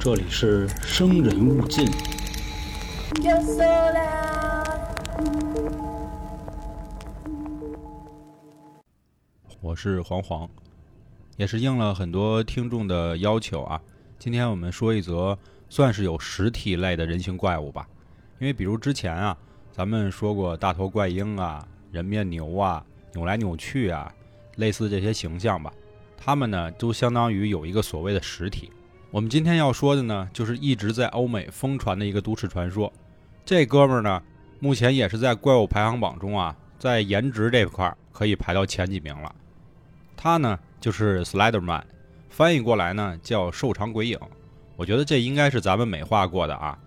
[0.00, 1.86] 这里是生人勿近。
[9.60, 10.48] 我是黄黄，
[11.36, 13.80] 也是应了很多听众的要求啊。
[14.18, 15.38] 今天我们说一则
[15.68, 17.88] 算是有实体类的人形怪物吧，
[18.40, 19.36] 因为比如之前啊，
[19.70, 24.12] 咱们说过大头怪婴啊、人面牛啊、扭来扭去啊，
[24.56, 25.72] 类似这些形象吧，
[26.16, 28.70] 他们呢都相当于有一个所谓的实体。
[29.10, 32.92] 我们今天要说的呢，就是一直在欧美疯传的一个都市传说。
[33.44, 34.22] 这哥们儿呢，
[34.58, 39.34] 目前也是在怪物排行榜中啊，在颜值这块可以排到前几名了。
[40.16, 41.82] 他呢就是 Slenderman，
[42.28, 44.18] 翻译过来呢叫瘦长鬼影。
[44.76, 46.78] 我觉得这应该是咱们美化过的啊，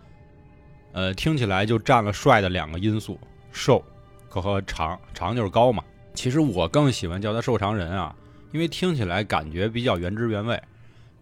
[0.91, 3.19] 呃，听起来就占了帅的两个因素，
[3.51, 3.83] 瘦
[4.27, 5.83] 可和长，长就是高嘛。
[6.13, 8.15] 其实我更喜欢叫他瘦长人啊，
[8.51, 10.61] 因为听起来感觉比较原汁原味。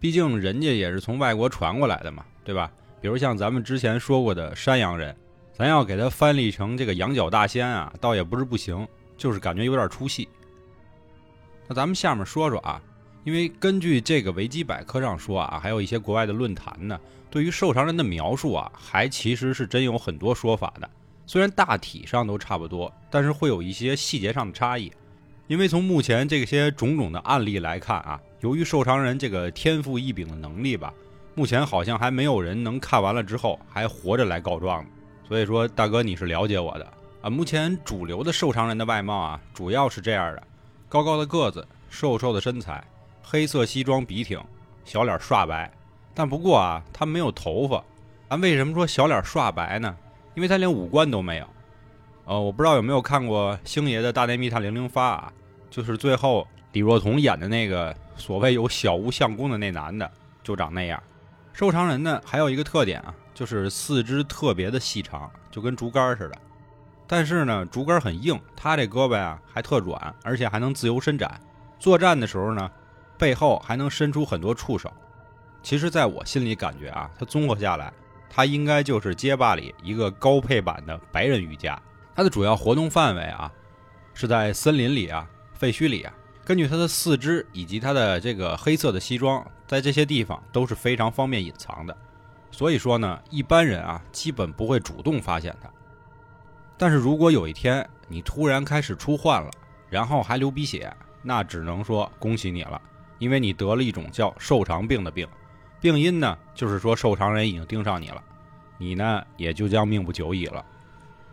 [0.00, 2.70] 毕竟人家也是从外国传过来的嘛，对吧？
[3.00, 5.14] 比如像咱们之前说过的山羊人，
[5.52, 10.28] 咱要给他翻译成这个羊角大仙啊，倒也不是不行，就是感觉有点出戏。
[11.66, 12.80] 那咱们下面说说啊，
[13.24, 16.98] 因为根据这个维基百科上说啊，还有一些国外的论坛呢，
[17.28, 20.88] 对于瘦长人的描述啊，还其实是真有很多说法的。
[21.26, 24.90] 虽然大体上都差不多，但是会有一些细节上的差异。
[25.48, 30.92] 因为从目前这些种种的案例来看啊，由于瘦长人这个天赋异禀的能力吧，
[31.34, 34.90] 目前好像还没有人能看完了之后还活着来告状的。
[35.26, 36.86] 所以说，大哥你是了解我的
[37.22, 37.30] 啊。
[37.30, 40.42] 目前主流的瘦长人的外貌啊，主要是这样的。
[40.86, 42.84] 高高的个子，瘦瘦的身材，
[43.22, 44.38] 黑色西装笔挺，
[44.84, 45.70] 小脸刷白。
[46.12, 47.82] 但不过啊，他没有头发。
[48.28, 49.96] 咱为什么说小脸刷白呢？
[50.34, 51.46] 因为他连五官都没有。
[52.28, 55.32] 呃，我不知道有没有看过星爷的《大内密探零零发》啊，
[55.70, 60.10] 就是最后李若彤演的那个所谓有小无相公的那男的，
[60.42, 61.02] 就长那样。
[61.54, 66.36] 瘦长人呢，还有一个特点啊，就是四肢特别的细长，就跟竹竿似的。
[67.06, 71.40] 但是呢，竹竿很硬，他这胳膊啊还特软，而且还能自由伸展。
[71.78, 72.70] 作战的时候呢，
[73.16, 74.92] 背后还能伸出很多触手。
[75.62, 77.90] 其实，在我心里感觉啊，他综合下来，
[78.28, 81.80] 他应该就是街霸里一个高配版的白人瑜伽。
[82.18, 83.48] 它的主要活动范围啊，
[84.12, 86.12] 是在森林里啊、废墟里啊。
[86.44, 91.96] 根据它的四肢以及它的这个黑色的西装，在这些地方都是非常方便隐藏的。
[92.50, 95.70] 所以说呢，一般人啊，基本不会主动发现它。
[96.76, 99.50] 但是如果有一天你突然开始出汗了，
[99.88, 100.92] 然后还流鼻血，
[101.22, 102.82] 那只能说恭喜你了，
[103.20, 105.24] 因为你得了一种叫瘦长病的病，
[105.80, 108.20] 病因呢就是说瘦长人已经盯上你了，
[108.76, 110.66] 你呢也就将命不久矣了。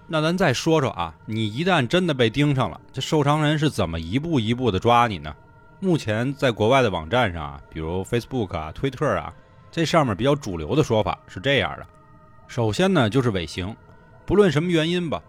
[0.08, 5.36] 那咱再说说啊，你一旦真的被盯上了，这瘦长人是怎么一步一步的抓你呢？
[5.80, 9.34] 目前在国外的网站上啊，比如 Facebook 啊、推特啊，
[9.72, 11.86] 这上面比较主流的说法是这样的：
[12.48, 13.76] 首先呢就是尾行，
[14.26, 15.22] 不论什么原因吧。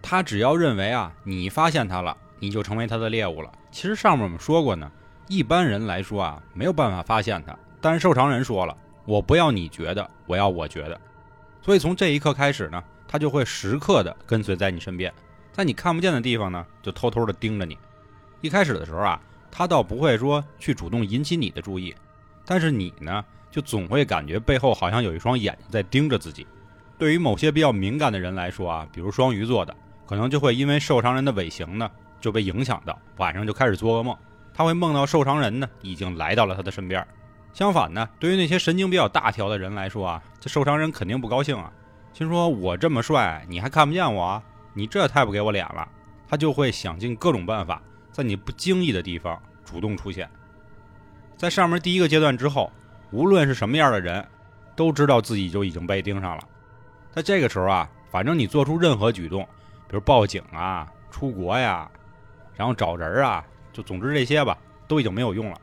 [0.00, 3.52] 他只要认为啊，你发现他了，你就成为他的猎物了。
[3.70, 4.90] 其实上面我们说过呢，
[5.28, 7.54] 一般人来说啊，没有办法发现他。
[7.80, 10.98] 但是瘦长人说了，我不要你觉得，我要我觉得。
[11.60, 15.12] 所以从这一刻开始呢，他就会时刻的跟随在你身边，
[15.50, 17.76] 在你看不见的地方呢，就偷偷的盯着你。
[18.42, 19.20] 一开始的时候啊，
[19.50, 21.92] 他倒不会说去主动引起你的注意，
[22.44, 26.46] 但是你呢，就总会感觉背后好像有一双眼睛在盯着自己。
[26.98, 29.74] 对于某些比较敏感的人来说啊，比如双鱼座的。
[30.06, 34.16] 可能就会因为受伤人的尾行呢，就被影响到，晚上就开始做噩梦。
[34.54, 37.06] 他会梦到受伤人呢已经来到了他的身边。
[37.52, 41.70] 相反呢，对于那些神经比较大条的人来说啊，这受伤人肯定不高兴啊，
[42.12, 44.42] 心说我这么帅，你还看不见我？
[44.74, 45.88] 你这太不给我脸了。
[46.28, 47.80] 他就会想尽各种办法，
[48.12, 50.28] 在你不经意的地方主动出现。
[51.36, 52.70] 在上面第一个阶段之后，
[53.10, 54.26] 无论是什么样的人，
[54.76, 56.42] 都知道自己就已经被盯上了。
[57.10, 59.42] 在这个时候啊，反正你做出任何举动。
[59.88, 61.90] 比如报警啊、出国呀，
[62.54, 63.42] 然后找人啊，
[63.72, 65.58] 就总之这些吧，都已经没有用了，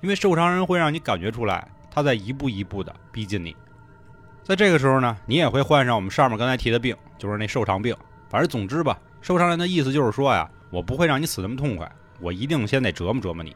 [0.00, 3.54] 因为受伤人会让你感觉出来他在一步一步的逼近你。
[4.48, 7.94] 在这个时候呢，你也会患上我们上面刚才提的病，就是那瘦长病。
[8.30, 11.86] 反正总之吧，瘦长人的意思就是说呀，我不会让你死那么痛快，
[12.18, 13.54] 我一定先得折磨折磨你。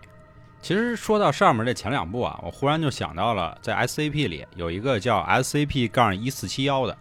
[0.60, 6.94] 其实说到上面这前两步啊，我忽然就想到了，在 SCP 里有一个叫 SCP- 杠一四七幺的，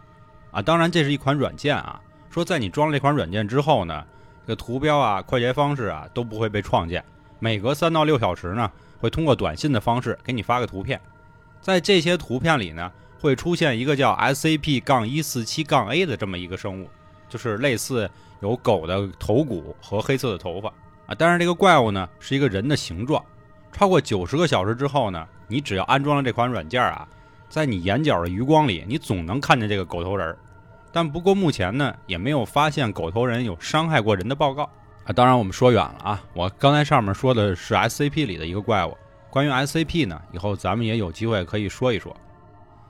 [0.52, 2.00] 啊，当然这是一款软件啊。
[2.30, 4.06] 说在你装了这款软件之后呢，
[4.48, 7.04] 这个图标啊、快捷方式啊都不会被创建。
[7.40, 8.72] 每隔三到六小时呢，
[9.02, 10.98] 会通过短信的方式给你发个图片。
[11.60, 12.90] 在这些图片里呢，
[13.22, 16.90] 会出现一个叫 SCP- 杠一四七杠 A 的这么一个生物，
[17.30, 18.10] 就是类似
[18.40, 20.70] 有狗的头骨和黑色的头发
[21.06, 21.16] 啊。
[21.16, 23.24] 但是这个怪物呢是一个人的形状，
[23.72, 27.08] 超过九十个小时之后呢，你只要安装了这款软件啊，
[27.48, 30.36] 在你眼角的余光里，你总能看见这个狗头人。
[30.92, 34.64] 但不过目前呢，也没有发现狗头人有伤害过人的报告
[35.06, 35.14] 啊。
[35.14, 38.98] 当然，我们说远了啊，我刚才上面说的是 SCP 里的一个怪物。
[39.30, 42.14] 关于 SCP 呢，以后咱们也有机会可以说一说。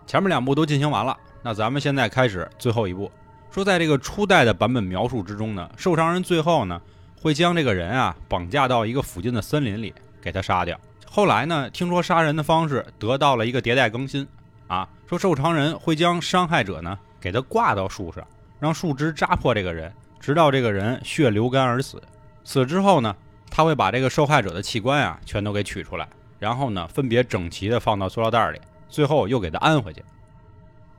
[0.05, 3.11] 前面两步都进行完了，那咱们现在开始最后一步。
[3.49, 6.81] 说在这个初代的版本描述之中呢，受伤人最后呢
[7.19, 10.79] 会将这个人啊绑架到一个附近的森林里，给他杀掉。
[11.05, 14.25] 后来呢，听说杀人的方式得到了一个迭代更新
[14.67, 18.25] 啊，说受伤人会将伤害者呢给他挂到树上，
[18.59, 22.01] 让树枝扎破这个人，直到这个人血流干而死。
[22.43, 23.13] 死之后呢，
[23.49, 26.07] 他会把这个受害者的器官啊全都给取出来。
[26.39, 28.59] 然后呢，分别整齐的放到塑料袋里，
[28.91, 30.03] 最后又给他安回去。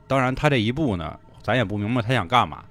[0.09, 2.65] 当然，他这一步呢，咱也不明白他想干嘛，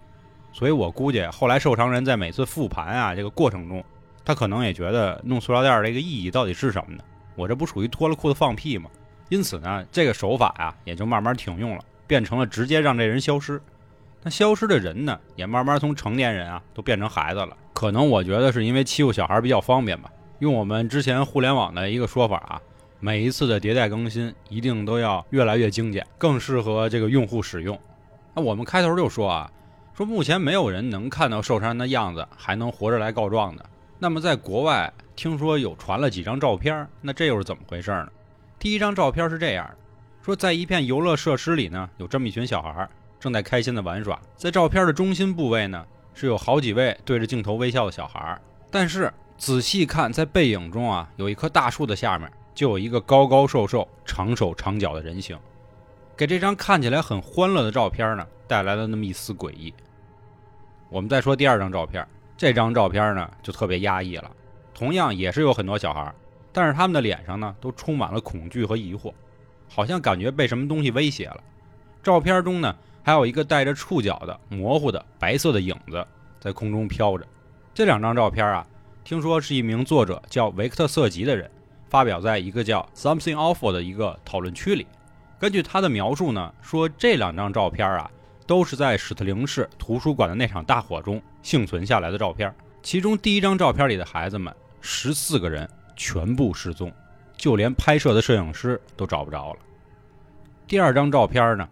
[0.51, 3.81] 所以我估计后来受伤人在每次复盘啊这个过程中，
[4.25, 7.03] 他可能也觉得弄塑料袋这个意义到底是什么呢？
[7.35, 8.89] 我这不属于脱了裤子放屁吗？
[9.29, 13.61] 因此呢，这个手法呀也就慢慢停用了，变成了直接让这人消失。
[14.21, 17.55] 那消失的人呢，也慢慢从成年人啊都变成孩子了。
[17.73, 20.11] 可能我觉得是因为欺负小孩比较方便吧。
[20.39, 22.61] 用我们之前互联网的一个说法啊，
[23.03, 27.77] 每一次的迭代更新一定都要越来越精简，更适合这个用户使用。
[28.35, 29.51] 那我们开头就说啊，
[29.97, 33.65] 说目前没有人能看到受伤人的样子还能活着来告状的。
[33.97, 38.07] 那么在国外听说有传了几张照片，那这又是怎么回事呢？
[38.59, 39.67] 第一张照片是这样
[40.21, 42.87] 说在一片游乐设施里呢，有这么一群小孩
[43.19, 45.83] 正在开心的玩耍，在照片的中心部位呢，
[46.13, 48.39] 是有好几位对着镜头微笑的小孩，
[48.69, 49.11] 但是。
[49.37, 55.37] 仔细看，在背影中啊，有一棵大树的下面，就有一个高高瘦瘦、长手长脚的人形，
[56.15, 59.73] 给这张看起来很欢乐的照片呢，带来了那么一丝诡异。
[60.89, 64.29] 我们再说第二张照片，这张照片呢，就特别压抑了。
[64.73, 66.13] 同样也是有很多小孩，
[66.51, 69.13] 但是他们的脸上呢，都充满了恐惧和疑惑，
[69.69, 71.41] 好像感觉被什么东西威胁了。
[72.03, 76.05] 照片中呢，还有一个带着触角的模糊的白色的影子
[76.39, 77.25] 在空中飘着。
[77.73, 78.67] 这两张照片啊。
[79.03, 81.49] 听说是一名作者叫维克特·瑟吉的人
[81.91, 84.87] 发表在一个叫 Something Awful 的一个讨论区里。
[85.37, 88.09] 根据他的描述呢，说这两张照片啊，
[88.47, 92.55] 都是在史特灵市图书馆的那场大火中幸存下来的照片。
[92.81, 96.89] 其中第一张照片里的孩子们，十四个人全部失踪，
[97.35, 99.59] 就连拍摄的摄影师都找不着了。
[100.65, 101.67] 第二张照片呢，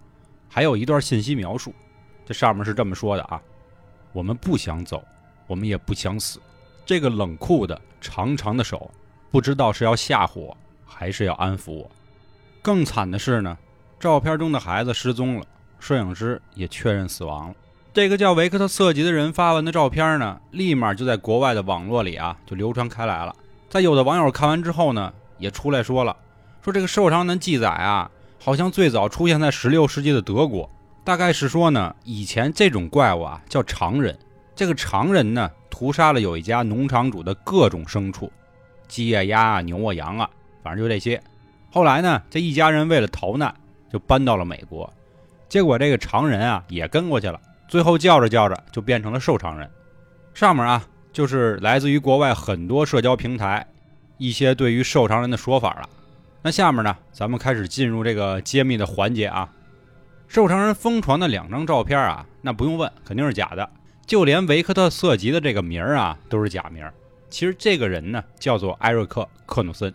[0.49, 1.73] 还有一段信息描述，
[2.25, 3.41] 这上面是这么说的啊：
[4.11, 5.01] 我们不想走，
[5.47, 6.41] 我们也不想死。
[6.85, 8.91] 这个冷酷的长长的手，
[9.31, 11.89] 不知道是要吓唬我，还是要安抚我。
[12.61, 13.57] 更惨的是呢，
[13.99, 15.45] 照片中的孩子失踪了，
[15.79, 17.55] 摄影师也确认死亡了。
[17.93, 23.35] 这个叫维克特·瑟吉的人发完的照片呢，立马就在国外的网络里啊就流传开来了。
[23.69, 26.15] 在有的网友看完之后呢，也出来说了，
[26.63, 28.09] 说这个受伤的记载啊，
[28.39, 30.69] 好像最早出现在16世纪的德国，
[31.03, 34.17] 大概是说呢，以前这种怪物啊叫常人。
[34.55, 38.31] 这个常人呢，屠杀了有一家农场主的各种牲畜，
[38.89, 40.29] 鸡啊、鸭啊、牛啊、羊啊，
[40.61, 41.21] 反正就这些。
[41.71, 43.55] 后来呢，这一家人为了逃难，
[43.89, 44.91] 就搬到了美国。
[45.47, 47.39] 结果这个常人啊，也跟过去了。
[47.67, 49.69] 最后叫着叫着，就变成了瘦常人。
[50.33, 50.83] 上面啊，
[51.13, 53.65] 就是来自于国外很多社交平台
[54.17, 55.87] 一些对于瘦常人的说法了。
[56.41, 59.49] 那下面呢，咱们开始进入这个揭秘的环节啊。
[60.27, 63.69] 瘦常人疯传的两张照片啊，那不用问，肯定是假的。
[64.05, 66.83] 就连维克特·瑟吉的这个名儿啊，都是假名。
[67.29, 69.93] 其实这个人呢，叫做艾瑞克·克努森。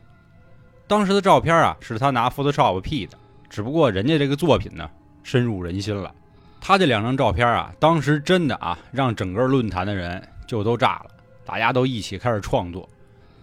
[0.86, 3.18] 当时的照片啊，是他拿 Photoshop P 的。
[3.50, 4.88] 只不过人家这个作品呢，
[5.22, 6.12] 深入人心了。
[6.60, 11.10] 他这两张照片啊，当时真的啊，让整个论坛的人就都炸了。
[11.44, 12.88] 大家都一起开始创作，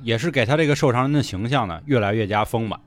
[0.01, 2.79] 也是给他这个受伤人的形象呢，越来越加丰满。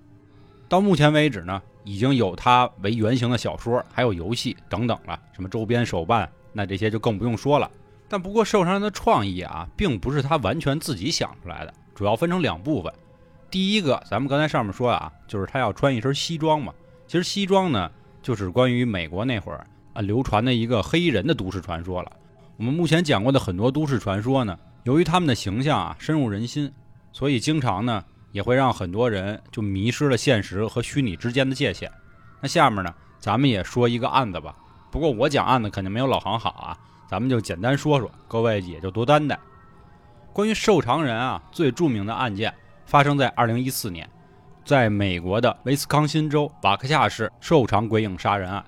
[0.69, 6.29] 到目前为止呢，已经有他为原型的小说，还有游戏等等了，什么周边手办。
[6.53, 7.71] 那这些就更不用说了。
[8.15, 12.95] 但不过受伤人的创意啊，并不是他完全自己想出来的，主要分成两部分。
[13.51, 16.73] 第一个，咱们刚才上面说啊，就是他要穿一身西装嘛。
[17.09, 17.91] 其实西装呢，
[18.23, 22.13] 就是关于美国那会儿啊流传的一个黑衣人的都市传说了。
[22.57, 26.73] 我们目前讲过的很多都市传说呢，由于他们的形象啊深入人心，
[27.11, 31.91] 所以经常呢也会让很多人就迷失了现实和虚拟之间的界限。
[32.41, 34.55] 那下面呢，咱们也说一个案子吧。
[34.93, 36.79] 不过我讲案子肯定没有老航好啊，
[37.15, 39.39] 咱们就简单说说，各位也就多担待。
[40.33, 42.53] 关于瘦长人啊，最著名的案件
[42.87, 44.11] 发生在二零一四年，
[44.65, 48.65] 在美国的威斯康辛州瓦克夏市瘦长鬼影杀人案。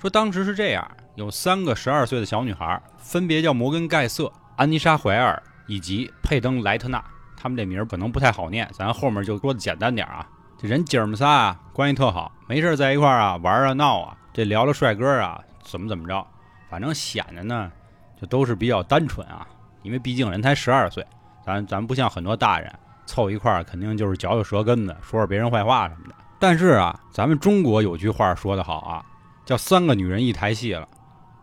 [0.00, 7.00] 说当时是这样，有三个十二岁的小女孩，分别叫摩根·盖瑟、安妮莎·怀尔以及佩登·莱特纳。
[7.36, 10.26] 他们这名儿可能不太好念，咱后面就说的简单点啊。
[10.58, 16.26] 这人姐儿们仨啊，关系特好，没事在一块儿啊玩啊闹啊，这聊聊帅哥啊，怎么怎么着，
[16.76, 17.72] 反正显得呢
[18.20, 19.48] 就都是比较单纯啊。
[19.82, 21.02] 因为毕竟人才十二岁，
[21.42, 22.70] 咱咱不像很多大人
[23.06, 26.14] 凑一块儿，肯定就是嚼嚼舌根子，说说别人坏话什么的。
[26.38, 29.02] 但是啊，咱们中国有句话说得好啊，
[29.46, 30.86] 叫三个女人一台戏了。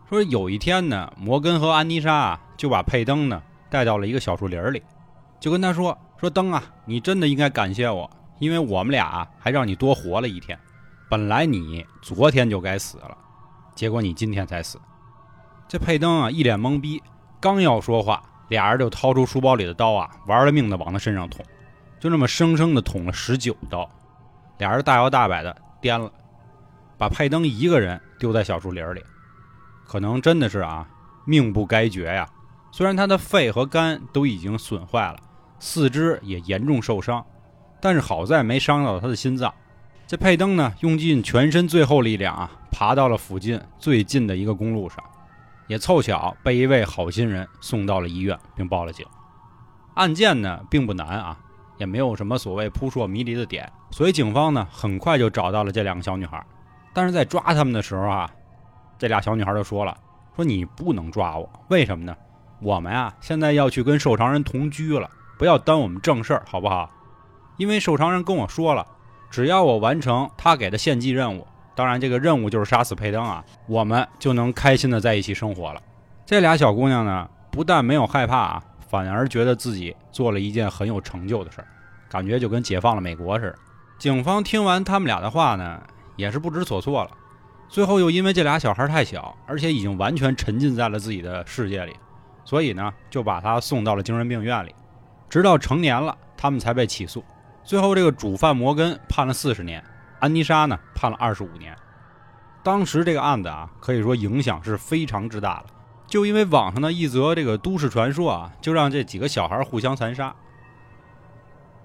[0.08, 4.80] 说有一天呢，摩根和安妮莎啊就把佩登呢带到了一个小树林里，
[5.40, 8.08] 就跟他说说登啊，你真的应该感谢我。
[8.38, 10.56] 因为我们俩还让你多活了一天，
[11.08, 13.16] 本来你昨天就该死了，
[13.74, 14.78] 结果你今天才死。
[15.74, 17.02] 这佩登啊，一脸懵逼，
[17.40, 21.44] 刚要说话，俩人就掏出书包里的刀啊，玩了命的往他身上捅，
[21.98, 23.90] 就那么生生的捅了十九刀。
[24.58, 26.08] 俩人大摇大摆的颠了，
[26.96, 29.02] 把佩登一个人丢在小树林里。
[29.84, 30.88] 可能真的是啊，
[31.24, 32.24] 命不该绝呀。
[32.70, 35.16] 虽然他的肺和肝都已经损坏了，
[35.58, 37.26] 四肢也严重受伤。
[37.80, 39.52] 但是好在没伤到他的心脏。
[40.06, 45.02] 这佩登呢，用尽全身最后力量啊，爬到了附近最近的一个公路上，
[45.66, 49.06] 也凑巧被一位好心人送到了医院，并报了警。
[49.94, 51.38] 案件呢并不难啊，
[51.78, 56.44] 也没有什么所谓扑朔迷离的点，所以警方呢很快就找到了这两个小女孩。
[56.92, 58.30] 但是在抓他们的时候啊，
[58.98, 59.96] 这俩小女孩就说了
[60.36, 62.16] ：“说你不能抓我，为什么呢？
[62.60, 66.90] 我们啊现在要去跟受偿人同居了，不要耽误我们正事儿，好不好？”
[67.56, 68.84] 因为受偿人跟我说了，
[69.30, 75.80] 只要我完成他给的献祭任务，当然这个任务就是杀死佩登啊，我们就能开心的在一起生活了。
[76.24, 81.66] 这俩小姑娘呢，不但没有害怕啊，反而觉得自己做了一件很有成就的事儿，
[82.08, 83.58] 感觉就跟解放了美国似的。
[83.98, 85.82] 警方听完他们俩的话呢，
[86.16, 87.10] 也是不知所措了。
[87.68, 91.92] 最后又因为这俩小孩太小，而且已经完全沉浸在了自己的世界里，
[92.44, 94.74] 所以呢，就把他送到了精神病院里，
[95.28, 97.24] 直到成年了，他们才被起诉。
[97.64, 99.82] 最后，这个主犯摩根判了四十年，
[100.24, 101.76] 安妮莎呢判了二十五年。
[102.62, 105.66] 当时这个案子啊，可以说影响是非常之大的。
[106.06, 110.34] 就因为网上的一则这个都市传说啊，就让这几个小孩互相残杀。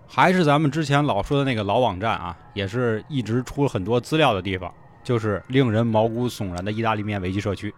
[0.08, 7.76] 还是咱们之前老说的那个老网站啊，也是一直出了很多资料的地方，就是令人毛骨悚然的意大利面危机社区。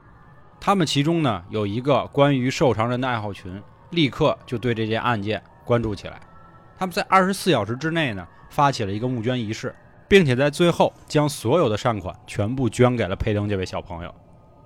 [0.60, 6.20] 他们其中呢有一个关于受偿人的爱好群，立刻就对这件案件关注起来。
[6.78, 9.74] 他们在二十四小时之内呢，发起了一个募捐仪式，
[10.12, 14.14] 并且在最后将所有的善款全部捐给了佩登这位小朋友。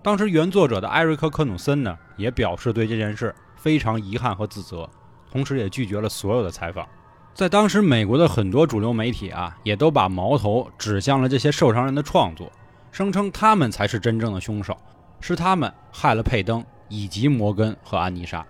[0.01, 4.89] 当时原作者的艾瑞克·科努森呢，也表示对这件事非常遗憾和自责，
[5.31, 6.87] 同时也拒绝了所有的采访。
[7.35, 12.51] 在当时，美国的很多主流媒体啊，也都把矛头指向了这些受伤人的创作，
[12.91, 14.75] 声称他们才是真正的凶手，
[15.21, 18.43] 是他们害了佩登以及摩根和安妮莎。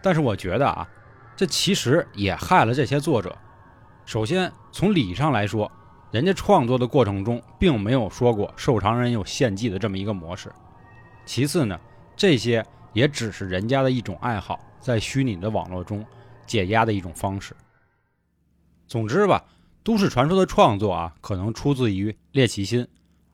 [0.00, 0.88] 但是我觉得啊。
[1.34, 3.36] 这其实也害了这些作者。
[4.06, 5.70] 首先，从理上来说，
[6.12, 10.52] 人家创作的过程中并没有说过瘦长人有献祭的这么一个模式。
[11.24, 11.80] 其次呢，
[12.14, 16.04] 这些也只是人家的一种爱好，在虚拟的网络中
[16.46, 17.56] 解压的一种方式。
[18.86, 19.42] 总之吧，
[19.82, 22.86] 都市传说的创作啊，可能出自于猎奇心，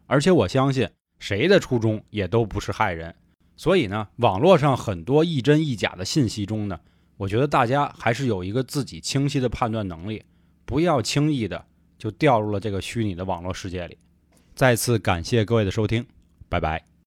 [0.06, 3.12] 而且我相信谁的初衷也都不是害人。
[3.56, 6.78] 所以呢，网络上很多亦真亦假的信息中呢。
[7.16, 10.22] 我觉得大家还是有一个自己清晰的判断能力，
[10.64, 11.64] 不要轻易的
[11.98, 13.98] 就掉入了这个虚拟的网络世界里。
[14.54, 16.06] 再次感谢各位的收听，
[16.48, 16.97] 拜拜。